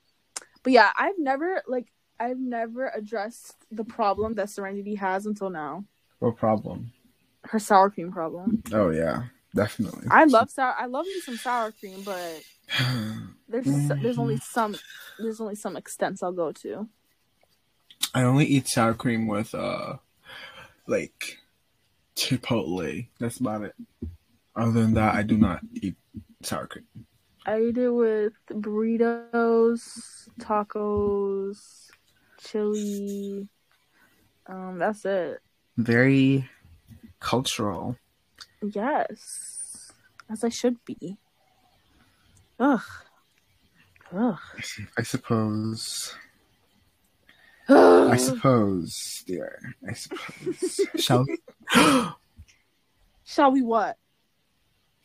[0.63, 1.87] But yeah, I've never like
[2.19, 5.85] I've never addressed the problem that Serenity has until now.
[6.19, 6.93] What problem?
[7.45, 8.63] Her sour cream problem.
[8.73, 10.07] Oh yeah, definitely.
[10.11, 10.75] I love sour.
[10.79, 12.43] I love me some sour cream, but
[13.49, 14.75] there's there's only some
[15.19, 16.89] there's only some extents I'll go to.
[18.15, 19.97] I only eat sour cream with uh,
[20.87, 21.39] like
[22.17, 23.07] Chipotle.
[23.19, 23.75] That's about it.
[24.55, 25.97] Other than that, I do not eat
[26.43, 26.87] sour cream.
[27.45, 31.91] I eat it with burritos, tacos,
[32.39, 33.49] chili.
[34.47, 35.41] Um, that's it.
[35.77, 36.49] Very
[37.21, 37.97] cultural.
[38.63, 39.93] Yes,
[40.31, 41.19] as I should be.
[42.59, 42.81] Ugh.
[44.17, 44.39] Ugh.
[44.97, 46.15] I suppose.
[47.69, 48.95] I suppose,
[49.27, 49.75] dear.
[49.89, 50.81] I suppose.
[50.97, 51.39] Shall we?
[53.25, 53.99] Shall we what?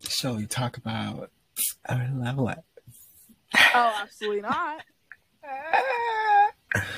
[0.08, 1.32] Shall we talk about
[1.88, 2.58] our love life?
[3.56, 4.82] Oh, absolutely not.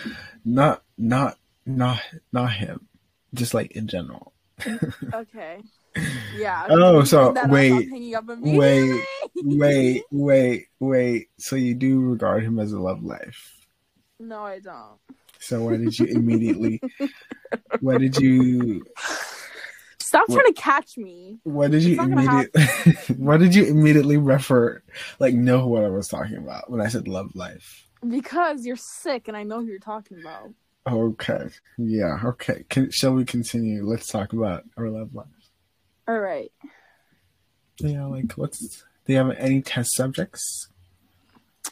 [0.46, 2.02] Not, not, not,
[2.34, 2.88] not him.
[3.34, 4.34] Just like in general.
[4.60, 5.62] Mm, okay.
[6.38, 6.68] Yeah.
[6.70, 7.90] Oh, so, wait.
[7.92, 10.04] that up, wait, I'm hanging up immediately.
[10.12, 11.30] Wait, wait, wait.
[11.38, 13.58] So you do regard him as a love life?
[14.20, 15.00] No, I don't.
[15.40, 16.82] So why did you immediately?
[17.82, 18.86] why did you?
[20.00, 21.40] Stop What- trying to catch me.
[21.44, 23.16] Why did you It's not gonna immediately?
[23.18, 24.82] why did you immediately refer,
[25.20, 27.88] like, know what I was talking about when I said love life?
[28.08, 30.54] Because you're sick and I know who you're talking about.
[30.88, 32.66] Okay, yeah, okay.
[32.70, 33.86] Can, shall we continue?
[33.86, 35.26] Let's talk about our love life.
[36.08, 36.52] All right.
[37.80, 38.84] Yeah, like, what's?
[39.06, 40.70] Do you have any test subjects?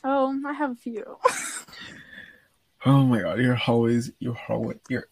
[0.04, 1.18] Oh, I have a few.
[2.86, 5.08] Oh my god, you're always, you're always, you're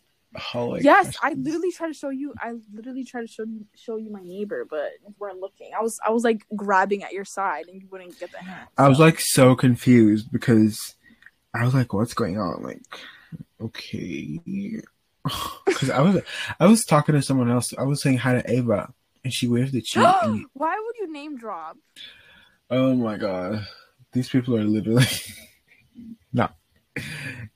[0.53, 0.83] always.
[0.83, 2.33] yes, I literally tried to show you.
[2.39, 5.71] I literally tried to show you, show you my neighbor, but you weren't looking.
[5.77, 8.67] I was I was like grabbing at your side and you wouldn't get the hint.
[8.77, 10.95] I was like so confused because
[11.53, 12.81] I was like, "What's going on?" Like,
[13.61, 14.39] okay,
[15.65, 16.21] because I was
[16.59, 17.71] I was talking to someone else.
[17.77, 20.05] I was saying hi to Ava, and she waved at you.
[20.05, 21.77] and, Why would you name drop?
[22.71, 23.65] oh my god,
[24.13, 25.05] these people are literally
[26.33, 26.55] not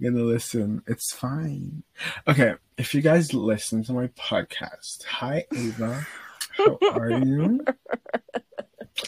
[0.01, 0.81] gonna listen.
[0.87, 1.83] It's fine.
[2.27, 6.05] Okay, if you guys listen to my podcast, hi Ava,
[6.57, 7.63] how are you?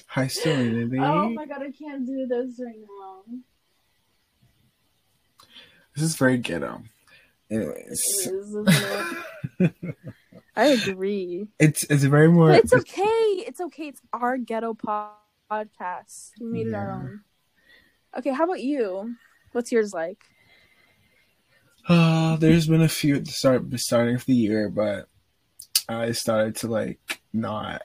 [0.07, 0.97] Hi Serenity.
[0.99, 3.23] Oh my god, I can't do this right now.
[5.95, 6.81] This is very ghetto.
[7.51, 8.57] Anyways, is.
[10.55, 11.47] I agree.
[11.59, 12.49] it's it's very more.
[12.49, 13.03] But it's okay.
[13.03, 13.87] It's okay.
[13.89, 15.11] It's our ghetto po-
[15.51, 16.31] podcast.
[16.39, 17.21] We made it our own.
[18.17, 19.15] Okay, how about you?
[19.51, 20.23] What's yours like?
[21.87, 25.07] Uh, there's been a few at the start the starting of the year, but
[25.87, 27.83] I started to like not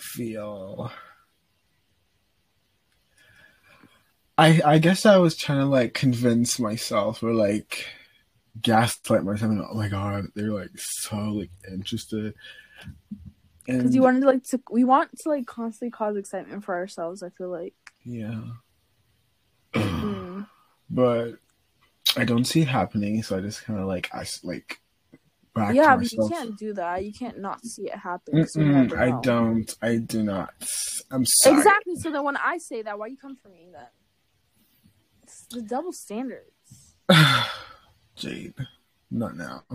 [0.00, 0.90] feel.
[4.36, 7.86] I I guess I was trying to like convince myself or like
[8.60, 9.50] gaslight myself.
[9.50, 12.34] and, Oh my god, they're like so like interested.
[13.66, 17.22] Because you wanted to like to we want to like constantly cause excitement for ourselves.
[17.22, 17.74] I feel like.
[18.04, 18.40] yeah,
[19.72, 20.46] Mm.
[20.90, 21.32] but
[22.16, 24.80] I don't see it happening, so I just kind of like I like
[25.54, 27.04] back Yeah, but you can't do that.
[27.04, 28.46] You can't not see it happen.
[28.46, 28.60] So
[28.96, 29.74] I don't.
[29.82, 30.52] I do not.
[31.10, 31.56] I'm sorry.
[31.56, 31.96] Exactly.
[31.96, 33.86] So then when I say that, why you come for me then?
[35.22, 36.94] It's the double standards.
[38.16, 38.54] Jade,
[39.10, 39.64] not now.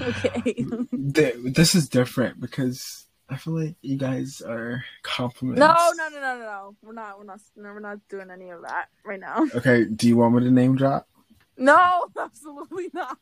[0.00, 0.64] Okay.
[0.92, 5.58] This is different because I feel like you guys are compliments.
[5.58, 6.76] no, no, no, no, no, no.
[6.82, 7.18] We're not.
[7.18, 7.40] We're not.
[7.56, 9.46] No, we're not doing any of that right now.
[9.54, 11.08] Okay, do you want me to name drop?
[11.56, 13.18] No, absolutely not.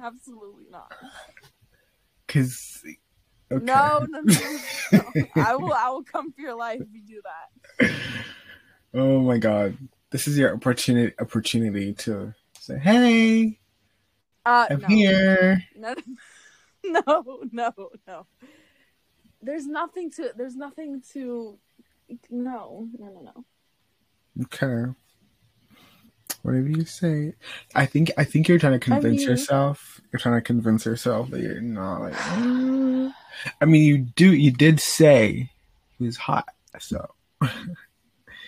[0.00, 0.92] Absolutely not.
[2.28, 2.82] Cause
[3.50, 3.64] okay.
[3.64, 4.34] No, no, no,
[4.92, 5.24] no, no.
[5.36, 5.74] I will.
[5.74, 7.20] I will come for your life if you do
[7.80, 7.90] that.
[8.94, 9.76] Oh my god.
[10.10, 12.32] This is your opportunity opportunity to
[12.68, 13.58] say, Hey,
[14.46, 14.88] Uh, I'm no.
[14.88, 15.62] here.
[16.84, 17.72] No, no, no,
[18.06, 18.26] no.
[19.42, 20.30] There's nothing to.
[20.36, 21.58] There's nothing to.
[22.30, 23.44] No, no, no, no.
[24.44, 24.92] Okay.
[26.42, 27.34] Whatever you say.
[27.74, 30.00] I think I think you're trying to convince mean- yourself.
[30.12, 32.14] You're trying to convince yourself that you're not like.
[33.60, 35.50] I mean you do you did say
[35.98, 37.10] he was hot, so
[37.42, 37.50] Oh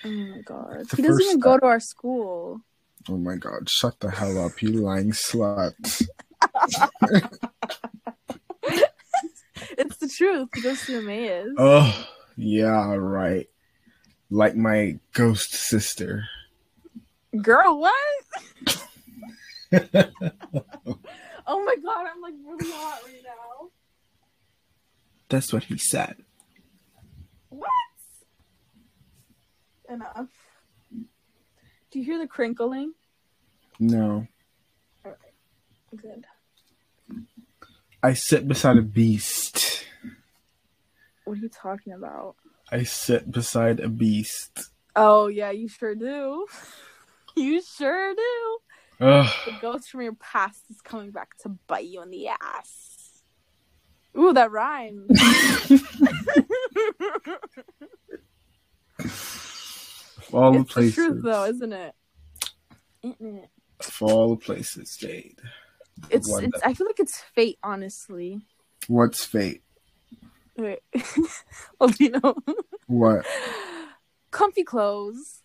[0.04, 0.86] my god.
[0.96, 2.62] He doesn't even go to our school.
[3.08, 6.06] Oh my god, shut the hell up, you lying slut.
[9.78, 10.50] It's the truth.
[10.62, 11.54] Goes to Emmaus.
[11.58, 13.48] Oh yeah, right.
[14.30, 16.24] Like my ghost sister.
[17.40, 17.94] Girl, what?
[21.46, 23.68] oh my god, I'm like really hot right now.
[25.28, 26.16] That's what he said.
[27.48, 27.70] What?
[29.88, 30.28] Enough.
[31.90, 32.92] Do you hear the crinkling?
[33.80, 34.26] No.
[35.96, 36.24] Good.
[38.00, 39.84] I sit beside a beast.
[41.24, 42.36] What are you talking about?
[42.70, 44.70] I sit beside a beast.
[44.94, 46.46] Oh yeah, you sure do.
[47.36, 48.58] You sure do.
[49.06, 49.32] Ugh.
[49.46, 53.22] The ghost from your past is coming back to bite you in the ass.
[54.18, 55.08] Ooh, that rhymed.
[60.30, 60.94] Of all the it's the places.
[60.94, 61.94] truth though, isn't it?
[63.02, 63.50] It?
[63.80, 65.40] of all the places, Jade.
[66.08, 68.40] It's it's I feel like it's fate, honestly.
[68.86, 69.62] What's fate?
[70.56, 70.78] Wait.
[71.80, 72.36] well, you know?
[72.86, 73.26] What?
[74.30, 75.42] Comfy clothes.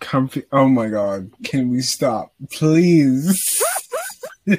[0.00, 0.42] Comfy.
[0.50, 1.30] Oh my god.
[1.44, 2.34] Can we stop?
[2.50, 3.62] Please.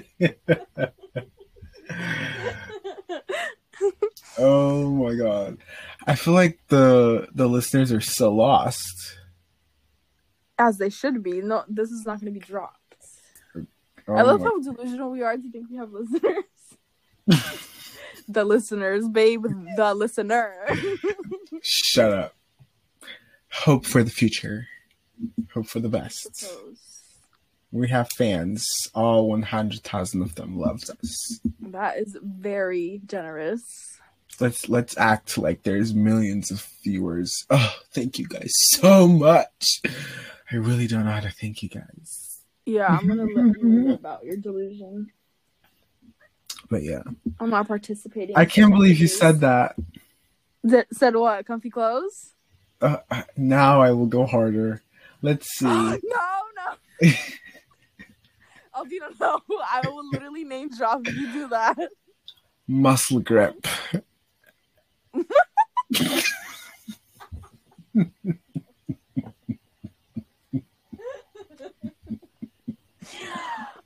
[4.38, 5.58] oh my god.
[6.06, 9.18] I feel like the the listeners are so lost.
[10.60, 11.42] As they should be.
[11.42, 12.74] No, this is not gonna be dropped.
[14.08, 16.44] Oh I love my- how delusional we are to think we have listeners.
[18.28, 19.46] the listeners, babe,
[19.76, 20.54] the listener.
[21.62, 22.36] Shut up.
[23.52, 24.68] Hope for the future.
[25.54, 26.46] Hope for the best.
[27.72, 28.66] We have fans.
[28.94, 31.40] All 100,000 of them loves us.
[31.60, 34.00] That is very generous.
[34.40, 37.46] Let's let's act like there's millions of viewers.
[37.50, 39.82] Oh, thank you guys so much.
[40.52, 42.42] I really don't know how to thank you guys.
[42.66, 45.12] Yeah, I'm gonna let you about your delusion.
[46.70, 47.04] But yeah.
[47.40, 48.36] I'm not participating.
[48.36, 49.76] I can't believe you said that.
[50.64, 51.46] That said what?
[51.46, 52.34] Comfy clothes?
[52.82, 52.98] Uh,
[53.36, 54.84] now I will go harder.
[55.22, 55.66] Let's see.
[55.66, 57.10] no, no.
[58.76, 59.42] Aldina, no.
[59.50, 61.78] I will literally name drop if you do that.
[62.68, 63.66] Muscle grip.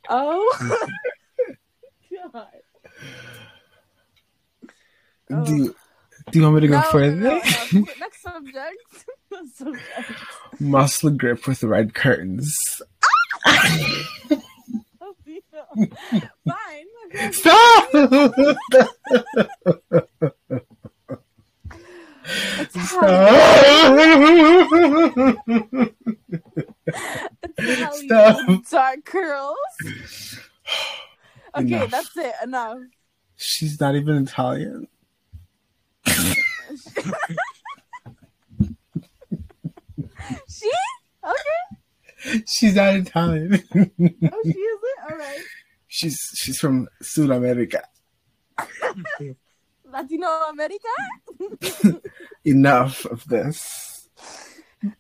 [0.10, 0.78] Oh.
[2.34, 2.48] God.
[5.34, 5.46] Oh.
[5.46, 5.74] Do you,
[6.32, 7.16] do you want me to go No, further?
[7.16, 7.42] no, no,
[7.72, 7.86] no.
[8.02, 9.06] Next subject.
[9.32, 9.88] Next subject.
[10.60, 12.82] Muscle grip with red curtains.
[13.48, 13.88] Oh,
[15.02, 15.64] Aldina.
[16.46, 16.88] Fine.
[17.06, 17.32] Okay.
[22.70, 23.98] Stop!
[27.96, 28.64] Stop.
[28.70, 29.58] dark curls.
[31.54, 31.92] Okay, Enough.
[31.92, 32.34] that's it.
[32.44, 32.78] Enough.
[33.36, 34.88] She's not even Italian.
[40.48, 40.72] she?
[41.26, 42.42] Okay.
[42.48, 43.62] She's not Italian.
[43.76, 43.86] Oh,
[44.46, 45.12] she isn't.
[45.12, 45.40] All right.
[45.90, 47.84] she's she's from South America.
[49.92, 52.02] Latino America.
[52.46, 54.10] Enough of this.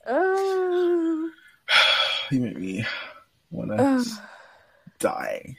[0.08, 1.30] Oh.
[2.32, 2.86] You make me
[3.50, 4.08] wanna Ugh.
[5.00, 5.58] die.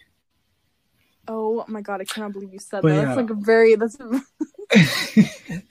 [1.29, 2.01] Oh my god!
[2.01, 2.95] I cannot believe you said But that.
[2.95, 3.05] yeah.
[3.05, 3.75] That's like a very.
[3.75, 3.99] That's.
[4.01, 4.21] A,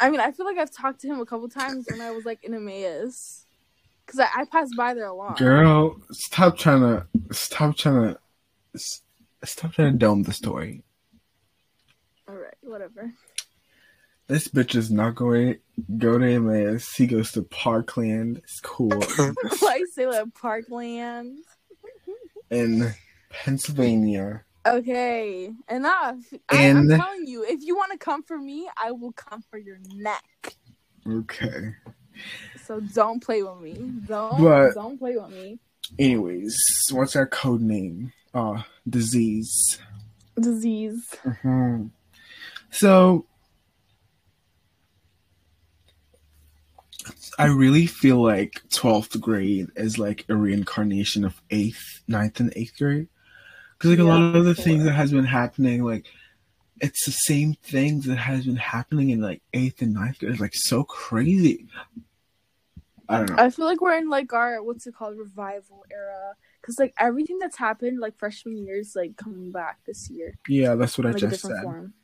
[0.00, 2.24] I mean, I feel like I've talked to him a couple times when I was
[2.24, 3.46] like in Emmaus,
[4.04, 5.38] because I, I passed by there a lot.
[5.38, 8.16] Girl, stop trying to stop trying
[8.74, 8.80] to
[9.44, 10.82] stop trying to dome the story.
[12.64, 13.12] All right, whatever.
[14.28, 15.58] This bitch is not going
[15.98, 16.92] go to Emmaus.
[16.94, 18.38] He goes to Parkland.
[18.38, 18.88] It's cool
[19.58, 21.38] Why say like Parkland?
[22.50, 22.92] in
[23.30, 24.44] Pennsylvania.
[24.66, 26.18] Okay, enough.
[26.48, 29.42] I, In- I'm telling you, if you want to come for me, I will come
[29.50, 30.54] for your neck.
[31.08, 31.74] Okay.
[32.64, 33.74] So don't play with me.
[34.06, 35.58] Don't But- don't play with me.
[35.98, 36.56] Anyways,
[36.92, 38.12] what's our code name?
[38.32, 39.80] Uh, disease.
[40.40, 41.14] Disease.
[41.42, 41.86] hmm
[42.72, 43.26] So,
[47.38, 52.78] I really feel like 12th grade is like a reincarnation of 8th, 9th, and 8th
[52.78, 53.08] grade.
[53.78, 56.06] Because, like, a Yeah, lot of the for things that has been happening, like,
[56.80, 60.32] it's the same things that has been happening in like 8th and 9th grade.
[60.32, 61.68] It's like so crazy.
[63.08, 63.36] I don't know.
[63.38, 67.38] I feel like we're in like our what's it called revival era because like everything
[67.38, 71.12] that's happened like freshman year is like coming back this year yeah, that's what I
[71.12, 71.62] like a just said.
[71.62, 71.94] form.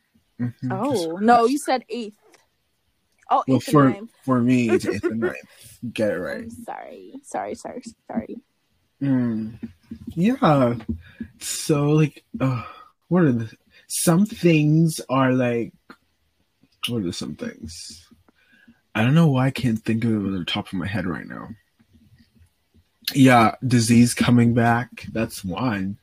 [0.41, 2.17] Mhm, 'cause- Oh no, you said eighth.
[3.31, 4.11] Oh, well, eighth for ninth.
[4.25, 5.93] for me, it's 8th and 9th.
[5.93, 6.45] Get it right.
[6.45, 8.37] I'm sorry, sorry, sorry, sorry.
[9.03, 9.59] Mm.
[10.15, 10.77] Yeah.
[11.39, 12.65] So like, uh,
[13.09, 13.53] what are the
[13.87, 15.73] some things are like?
[16.89, 18.07] What are some things?
[18.95, 21.07] I don't know why I can't think of it on the top of my head
[21.07, 21.49] right now.
[23.15, 25.07] Yeah, disease coming back.
[25.13, 25.99] That's one.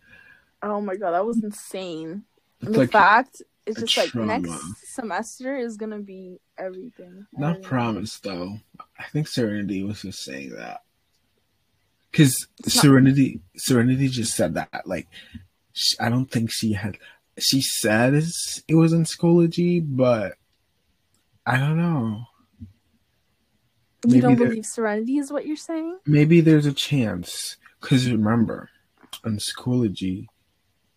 [0.63, 2.23] Oh my god, that was insane.
[2.61, 4.39] It's the like fact it's just like trauma.
[4.39, 4.61] next
[4.93, 7.25] semester is gonna be everything.
[7.33, 8.59] Not promise though.
[8.99, 10.81] I think Serenity was just saying that
[12.11, 14.83] because It's not- Serenity Serenity just said that.
[14.85, 15.07] Like,
[15.73, 16.97] sh I don't think she had.
[17.39, 20.35] She says it was in Schoology, but
[21.45, 22.25] I don't know.
[24.05, 25.97] You Maybe don't there- believe Serenity is what you're saying?
[26.05, 28.69] Maybe there's a chance because remember,
[29.23, 30.27] on Schoology,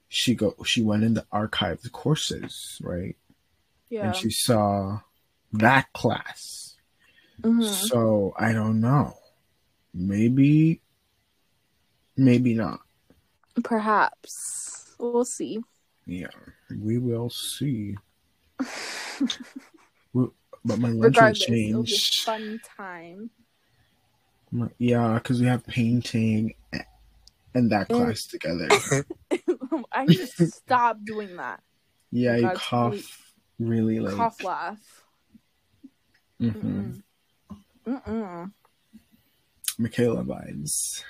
[0.08, 3.16] she go she went in the archived courses, right?
[3.90, 4.06] Yeah.
[4.06, 5.00] And she saw
[5.52, 6.76] that class.
[7.42, 7.64] Mhm.
[7.64, 9.16] So I don't know.
[9.94, 10.80] Maybe,
[12.16, 12.80] maybe not.
[13.64, 15.60] Perhaps we'll see.
[16.06, 16.28] Yeah,
[16.70, 17.96] we will see.
[20.12, 20.28] We-
[20.64, 22.22] But my lunch will Regardless, it'll be a change.
[22.24, 23.30] fun time.
[24.78, 26.54] Yeah, because we have painting
[27.54, 28.04] and that Mm.
[28.04, 28.68] class together.
[29.92, 31.62] I need to stop doing that.
[32.10, 34.14] Yeah, you God's cough really like.
[34.14, 35.04] Cough laugh.
[36.40, 37.02] Mhm.
[37.86, 38.02] Mm-mm.
[38.06, 38.52] Mm-mm.
[39.78, 41.02] Michaela vibes.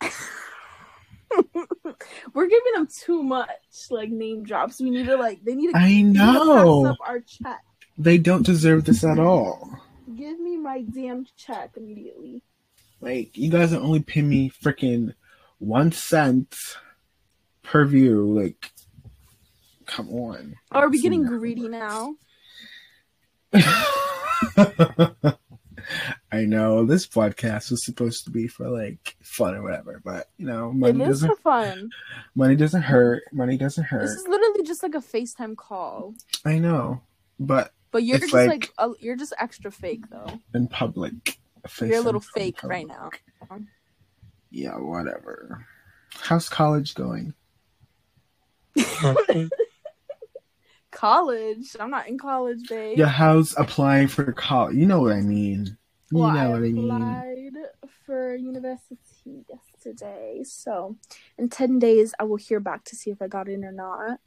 [2.32, 3.50] We're giving them too much
[3.90, 4.80] like name drops.
[4.80, 6.86] We need to like they need to, I know.
[6.86, 7.60] up our check.
[7.98, 9.70] They don't deserve this at all.
[10.14, 12.42] Give me my damn check immediately.
[13.00, 15.14] Like, you guys are only paying me freaking
[15.58, 16.56] one cent
[17.66, 18.24] per view.
[18.32, 18.70] Like,
[19.86, 20.54] come on.
[20.72, 22.14] Oh, are we getting greedy now?
[26.32, 30.46] I know this podcast was supposed to be for like fun or whatever, but you
[30.46, 31.90] know, money it is doesn't for fun.
[32.34, 33.22] money doesn't hurt.
[33.32, 34.02] Money doesn't hurt.
[34.02, 36.14] This is literally just like a FaceTime call.
[36.44, 37.02] I know,
[37.38, 40.40] but But you're just like- like, a, you're just extra fake though.
[40.54, 41.38] in public,
[41.80, 43.10] You're a little fake right now.
[44.50, 45.66] Yeah, whatever.
[46.14, 47.34] How's college going?
[50.92, 51.76] College.
[51.78, 52.98] I'm not in college, babe.
[52.98, 54.76] Yeah, how's applying for college?
[54.76, 55.76] You know what I mean.
[56.10, 56.88] You Well, know I what I mean.
[56.88, 57.52] applied
[58.06, 60.96] for university yesterday, so
[61.36, 64.20] in ten days I will hear back to see if I got in or not.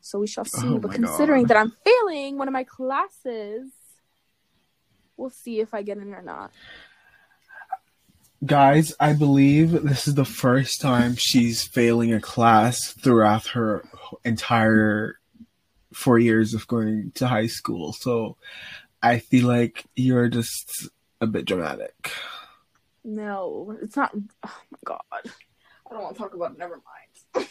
[0.00, 0.66] So we shall see.
[0.66, 1.48] Oh but considering God.
[1.50, 3.70] that I'm failing one of my classes,
[5.16, 6.50] we'll see if I get in or not.
[8.44, 13.84] Guys, I believe this is the first time she's failing a class throughout her
[14.24, 15.18] entire
[15.92, 17.92] four years of going to high school.
[17.92, 18.36] So
[19.02, 20.88] I feel like you're just
[21.20, 22.10] a bit dramatic.
[23.04, 24.12] No, it's not.
[24.14, 26.58] Oh my god, I don't want to talk about it.
[26.58, 26.80] Never
[27.36, 27.48] mind.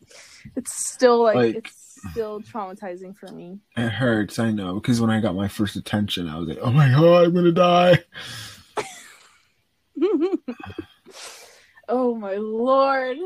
[0.56, 3.58] it's still like, Like- it's still traumatizing for me.
[3.76, 6.70] It hurts, I know, because when I got my first attention, I was like, oh
[6.72, 7.98] my god, I'm gonna die.
[11.88, 13.18] oh my lord.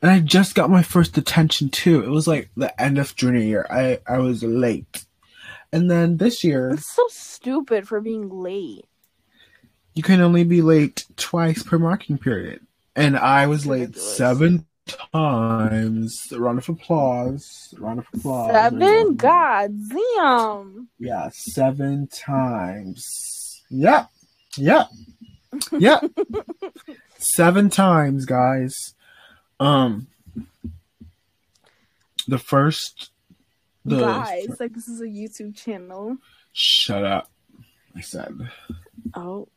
[0.00, 2.02] And I just got my first detention too.
[2.02, 3.66] It was like the end of junior year.
[3.70, 5.04] I, I was late.
[5.72, 8.84] And then this year, It's so stupid for being late.
[9.94, 12.66] you can only be late twice per marking period.
[12.94, 14.66] And I was late seven
[15.14, 16.30] times.
[16.32, 17.72] A Round of applause.
[17.78, 18.52] Round of applause.
[18.52, 19.14] Seven?
[19.16, 20.88] God damn.
[20.98, 23.62] Yeah, seven times.
[23.70, 24.10] Yep.
[24.58, 24.88] Yep.
[25.72, 26.04] Yep.
[27.18, 28.74] seven times, guys.
[29.60, 30.08] Um
[32.28, 33.10] the first
[33.84, 36.16] the Guys, like this is a YouTube channel.
[36.52, 37.30] shut up.
[37.96, 38.48] I said.
[39.14, 39.48] Oh.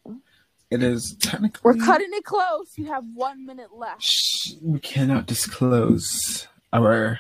[0.72, 2.74] It is technically We're cutting it close.
[2.78, 4.02] We have one minute left.
[4.04, 7.20] Shh, we cannot disclose our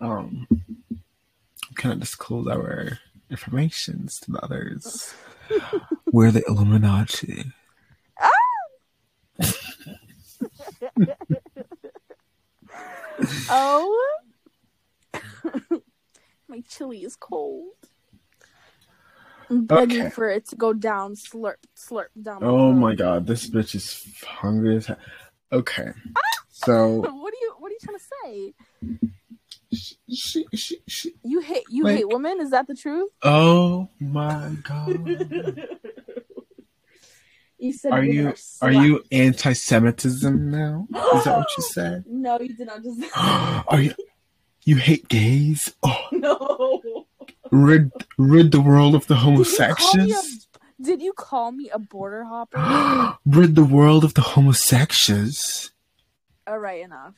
[0.00, 2.98] um we cannot disclose our
[3.30, 5.14] informations to the others.
[6.06, 7.44] We're the Illuminati.
[8.20, 8.30] Ah!
[13.50, 14.16] oh.
[15.14, 15.22] oh.
[16.48, 17.68] My chili is cold.
[19.48, 20.10] I'm begging okay.
[20.10, 22.38] for it to go down, slurp, slurp down.
[22.42, 24.98] Oh my god, this bitch is hungry as hell.
[25.52, 25.92] Okay.
[26.16, 26.20] Ah!
[26.50, 28.54] So what are you what are you trying to say?
[29.72, 32.40] She, she, she, You hate you Like- hate women?
[32.40, 33.10] Is that the truth?
[33.22, 35.68] oh my god.
[37.62, 40.86] You said Are you are, are you anti-Semitism now?
[41.14, 42.04] Is that what you said?
[42.06, 43.02] No, you did not just.
[43.68, 43.92] Are you
[44.64, 45.74] you hate gays?
[45.82, 47.04] Oh, no.
[47.50, 50.48] rid rid the world of the Did you, call me homosexuals.
[50.80, 53.18] did you call me a border hopper?
[53.26, 55.72] rid the world of the homosexuals.
[56.46, 57.14] All right, enough.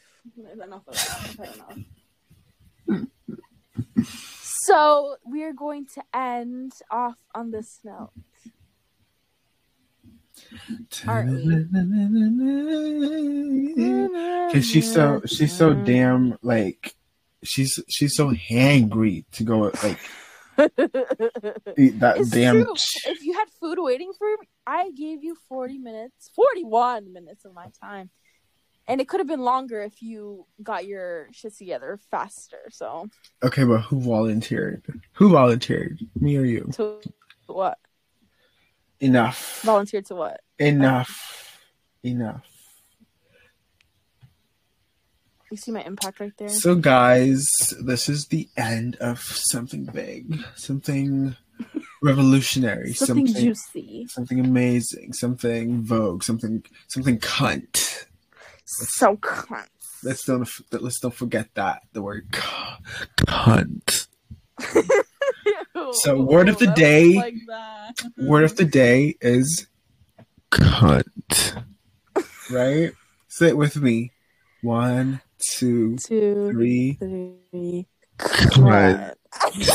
[0.61, 1.55] Enough of that.
[1.55, 1.78] Enough.
[4.64, 8.11] So we are going to end off on this note.
[14.53, 16.95] Cause she's so she's so damn like
[17.43, 19.99] she's she's so hangry to go like
[21.78, 22.57] eat that It's damn.
[22.62, 22.74] true.
[23.07, 27.55] If you had food waiting for me, I gave you 40 minutes, 41 minutes of
[27.55, 28.11] my time.
[28.93, 32.59] And it could have been longer if you got your shit together faster.
[32.70, 33.09] So,
[33.43, 34.82] Okay, but who volunteered?
[35.14, 35.99] Who volunteered?
[36.20, 36.68] Me or you?
[36.74, 37.01] to
[37.47, 37.78] what?
[39.01, 39.62] Enough.
[39.62, 40.43] Volunteered to what?
[40.59, 41.59] Enough.
[42.03, 42.45] Enough.
[45.51, 46.51] You see my impact right there?
[46.51, 47.47] So, guys,
[47.82, 51.34] this is the end of something big, something
[52.03, 54.07] revolutionary, Something, something juicy.
[54.11, 58.05] something amazing, something vogue, something something cunt.
[58.64, 59.66] So cunt.
[60.04, 62.76] Let's don't let's don't forget that the word cu-
[63.26, 64.08] cunt.
[65.94, 67.34] So, word of the day- Like.
[68.16, 69.66] Word of the day is
[70.50, 71.64] cunt.
[72.50, 72.92] Right?
[73.28, 74.12] Sit with me.
[74.62, 76.98] One, two, Two, three.
[77.00, 77.86] three.
[78.58, 79.12] Right.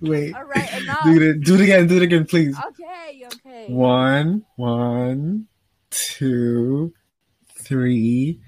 [0.00, 0.34] Wait.
[0.34, 1.04] All right, enough.
[1.04, 1.86] Do it, do it again.
[1.88, 2.56] Do it again, please.
[2.68, 3.66] Okay, okay.
[3.72, 5.47] One, one,
[5.90, 6.92] two,
[7.62, 8.40] three.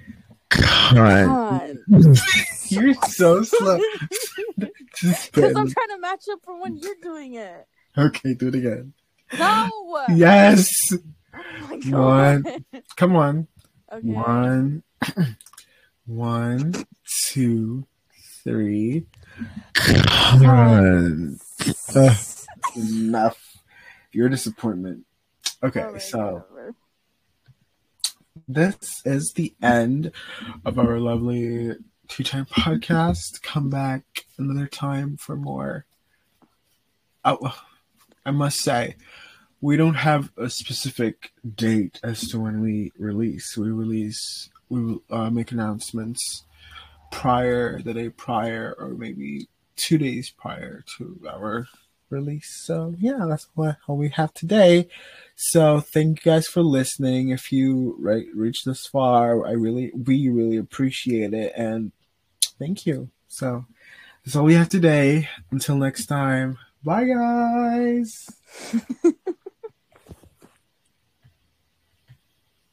[0.49, 1.71] Because
[2.71, 3.81] You're so slow.
[4.97, 7.67] Just I'm trying to match up for when you're doing it.
[7.97, 8.93] Okay, do it again.
[9.39, 10.05] No.
[10.09, 10.71] Yes.
[10.93, 11.01] Oh.
[11.87, 12.65] One.
[12.97, 13.47] Come on.
[13.93, 14.07] Okay.
[14.07, 14.83] One,
[16.07, 16.75] one,
[17.31, 17.87] two,
[18.45, 19.07] three.
[19.75, 21.41] Cunt.
[21.97, 22.17] Ugh.
[22.77, 23.57] Enough.
[24.13, 25.05] Your disappointment.
[25.63, 26.45] Okay, right, so.
[28.55, 30.13] This is the end
[30.65, 31.73] of our lovely
[32.09, 33.43] two time podcast.
[33.43, 34.03] Come back
[34.39, 35.87] another time for more.
[37.25, 37.57] Oh,
[38.25, 38.97] I must say,
[39.61, 43.57] we don't have a specific date as to when we release.
[43.57, 46.45] We release, we uh, make announcements
[47.13, 51.67] prior, the day prior, or maybe two days prior to our
[52.11, 52.63] release.
[52.65, 54.89] So, yeah, that's what all we have today.
[55.37, 57.31] So thank you guys for listening.
[57.31, 61.93] If you right reached this far, I really we really appreciate it and
[62.59, 63.09] thank you.
[63.29, 63.65] So
[64.23, 65.31] that's all we have today.
[65.51, 66.59] Until next time.
[66.85, 68.27] Bye guys.